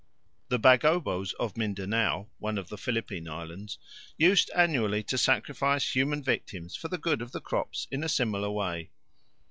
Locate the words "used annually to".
4.17-5.15